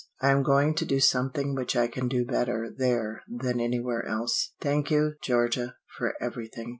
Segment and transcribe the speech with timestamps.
[0.19, 4.53] I am going to do something which I can do better there than anywhere else.
[4.59, 6.69] Thank you, Georgia, for everything.